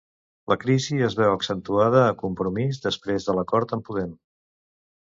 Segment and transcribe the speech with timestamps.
[0.53, 4.19] La crisi es veu accentuada a Compromís després de l'acord amb Podem.